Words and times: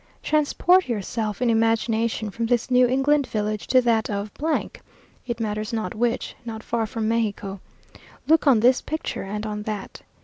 Transport 0.23 0.89
yourself 0.89 1.43
in 1.43 1.51
imagination 1.51 2.31
from 2.31 2.47
this 2.47 2.71
New 2.71 2.87
England 2.87 3.27
village 3.27 3.67
to 3.67 3.81
that 3.83 4.09
of, 4.09 4.31
it 5.27 5.39
matters 5.39 5.71
not 5.71 5.93
which, 5.93 6.35
not 6.43 6.63
far 6.63 6.87
from 6.87 7.07
Mexico. 7.07 7.59
"Look 8.25 8.47
on 8.47 8.61
this 8.61 8.81
picture, 8.81 9.21
and 9.21 9.45
on 9.45 9.61
that." 9.69 10.01